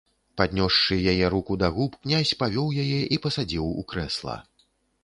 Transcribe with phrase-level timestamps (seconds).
[0.39, 4.35] Паднёсшы яе руку да губ, князь павёў яе і пасадзіў у крэсла.